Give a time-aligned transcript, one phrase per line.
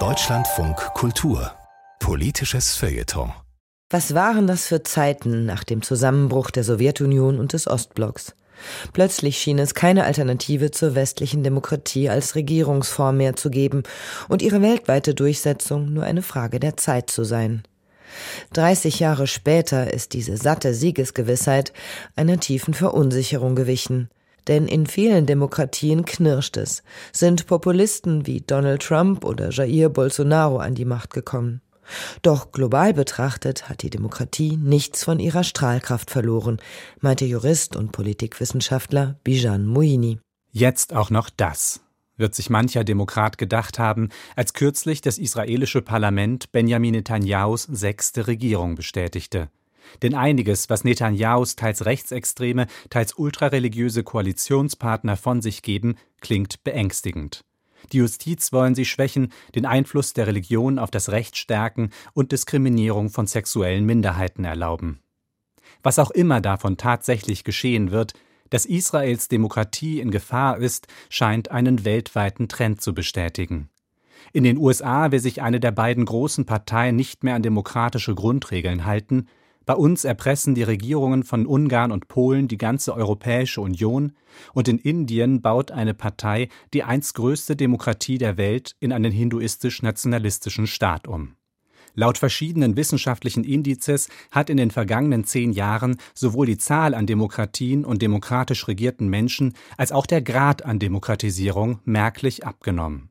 [0.00, 1.52] Deutschlandfunk Kultur
[2.00, 3.32] Politisches Feuilleton
[3.88, 8.34] Was waren das für Zeiten nach dem Zusammenbruch der Sowjetunion und des Ostblocks?
[8.92, 13.84] Plötzlich schien es keine Alternative zur westlichen Demokratie als Regierungsform mehr zu geben
[14.28, 17.62] und ihre weltweite Durchsetzung nur eine Frage der Zeit zu sein.
[18.54, 21.72] 30 Jahre später ist diese satte Siegesgewissheit
[22.16, 24.10] einer tiefen Verunsicherung gewichen.
[24.48, 26.82] Denn in vielen Demokratien knirscht es,
[27.12, 31.60] sind Populisten wie Donald Trump oder Jair Bolsonaro an die Macht gekommen.
[32.22, 36.58] Doch global betrachtet hat die Demokratie nichts von ihrer Strahlkraft verloren,
[37.00, 40.18] meinte Jurist und Politikwissenschaftler Bijan Moini.
[40.50, 41.80] Jetzt auch noch das,
[42.16, 48.76] wird sich mancher Demokrat gedacht haben, als kürzlich das israelische Parlament Benjamin Netanyahus sechste Regierung
[48.76, 49.50] bestätigte.
[50.02, 57.44] Denn einiges, was Netanyahus teils rechtsextreme, teils ultrareligiöse Koalitionspartner von sich geben, klingt beängstigend.
[57.92, 63.10] Die Justiz wollen sie schwächen, den Einfluss der Religion auf das Recht stärken und Diskriminierung
[63.10, 65.00] von sexuellen Minderheiten erlauben.
[65.82, 68.14] Was auch immer davon tatsächlich geschehen wird,
[68.50, 73.68] dass Israels Demokratie in Gefahr ist, scheint einen weltweiten Trend zu bestätigen.
[74.32, 78.84] In den USA will sich eine der beiden großen Parteien nicht mehr an demokratische Grundregeln
[78.84, 79.28] halten,
[79.66, 84.12] bei uns erpressen die Regierungen von Ungarn und Polen die ganze Europäische Union,
[84.52, 90.66] und in Indien baut eine Partei die einst größte Demokratie der Welt in einen hinduistisch-nationalistischen
[90.66, 91.36] Staat um.
[91.94, 97.84] Laut verschiedenen wissenschaftlichen Indizes hat in den vergangenen zehn Jahren sowohl die Zahl an Demokratien
[97.84, 103.10] und demokratisch regierten Menschen als auch der Grad an Demokratisierung merklich abgenommen.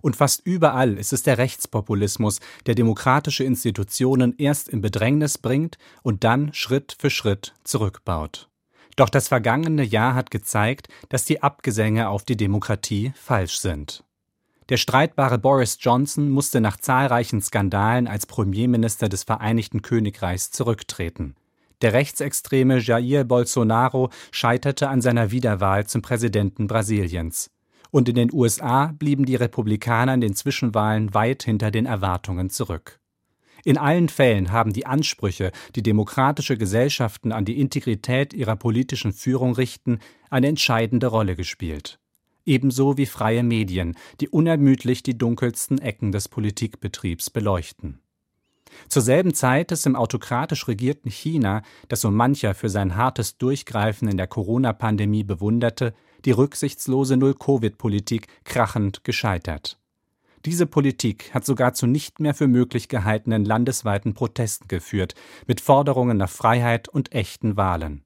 [0.00, 6.24] Und fast überall ist es der Rechtspopulismus, der demokratische Institutionen erst in Bedrängnis bringt und
[6.24, 8.48] dann Schritt für Schritt zurückbaut.
[8.96, 14.04] Doch das vergangene Jahr hat gezeigt, dass die Abgesänge auf die Demokratie falsch sind.
[14.68, 21.34] Der streitbare Boris Johnson musste nach zahlreichen Skandalen als Premierminister des Vereinigten Königreichs zurücktreten.
[21.82, 27.50] Der rechtsextreme Jair Bolsonaro scheiterte an seiner Wiederwahl zum Präsidenten Brasiliens
[27.90, 33.00] und in den USA blieben die Republikaner in den Zwischenwahlen weit hinter den Erwartungen zurück.
[33.64, 39.54] In allen Fällen haben die Ansprüche, die demokratische Gesellschaften an die Integrität ihrer politischen Führung
[39.54, 39.98] richten,
[40.30, 41.98] eine entscheidende Rolle gespielt.
[42.46, 48.00] Ebenso wie freie Medien, die unermüdlich die dunkelsten Ecken des Politikbetriebs beleuchten.
[48.88, 54.08] Zur selben Zeit ist im autokratisch regierten China, das so mancher für sein hartes Durchgreifen
[54.08, 55.92] in der Corona-Pandemie bewunderte,
[56.24, 59.78] die rücksichtslose Null-Covid-Politik krachend gescheitert.
[60.46, 65.14] Diese Politik hat sogar zu nicht mehr für möglich gehaltenen landesweiten Protesten geführt,
[65.46, 68.04] mit Forderungen nach Freiheit und echten Wahlen.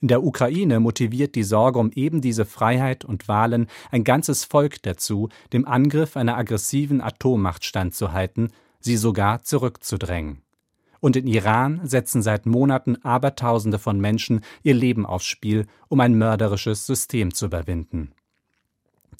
[0.00, 4.82] In der Ukraine motiviert die Sorge um eben diese Freiheit und Wahlen ein ganzes Volk
[4.82, 8.50] dazu, dem Angriff einer aggressiven Atommacht standzuhalten,
[8.80, 10.42] sie sogar zurückzudrängen
[11.00, 16.16] und in Iran setzen seit Monaten Abertausende von Menschen ihr Leben aufs Spiel, um ein
[16.16, 18.12] mörderisches System zu überwinden.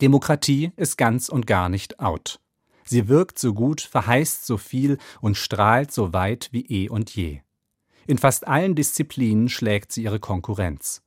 [0.00, 2.40] Demokratie ist ganz und gar nicht out.
[2.84, 7.40] Sie wirkt so gut, verheißt so viel und strahlt so weit wie eh und je.
[8.06, 11.02] In fast allen Disziplinen schlägt sie ihre Konkurrenz.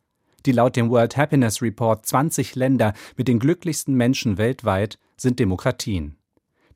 [0.45, 6.17] Die laut dem World Happiness Report 20 Länder mit den glücklichsten Menschen weltweit sind Demokratien.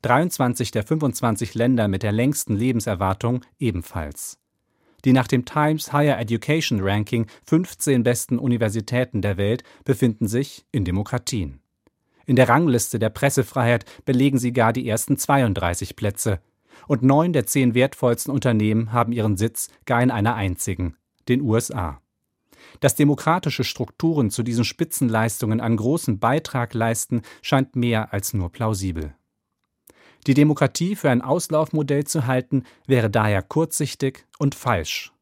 [0.02, 4.38] 23 der 25 Länder mit der längsten Lebenserwartung ebenfalls.
[5.04, 10.84] Die nach dem Times Higher Education Ranking 15 besten Universitäten der Welt befinden sich in
[10.84, 11.60] Demokratien.
[12.26, 16.40] In der Rangliste der Pressefreiheit belegen sie gar die ersten 32 Plätze.
[16.86, 20.96] Und neun der zehn wertvollsten Unternehmen haben ihren Sitz gar in einer einzigen,
[21.28, 22.00] den USA.
[22.80, 29.14] Dass demokratische Strukturen zu diesen Spitzenleistungen einen großen Beitrag leisten, scheint mehr als nur plausibel.
[30.26, 35.12] Die Demokratie für ein Auslaufmodell zu halten, wäre daher kurzsichtig und falsch.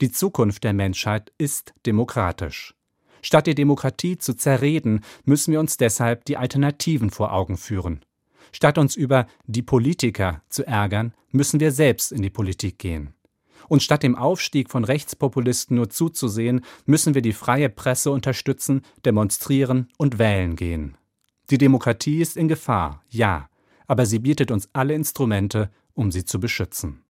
[0.00, 2.74] Die Zukunft der Menschheit ist demokratisch.
[3.22, 8.04] Statt die Demokratie zu zerreden, müssen wir uns deshalb die Alternativen vor Augen führen.
[8.52, 13.14] Statt uns über die Politiker zu ärgern, müssen wir selbst in die Politik gehen.
[13.68, 19.88] Und statt dem Aufstieg von Rechtspopulisten nur zuzusehen, müssen wir die freie Presse unterstützen, demonstrieren
[19.96, 20.96] und wählen gehen.
[21.50, 23.48] Die Demokratie ist in Gefahr, ja,
[23.86, 27.04] aber sie bietet uns alle Instrumente, um sie zu beschützen.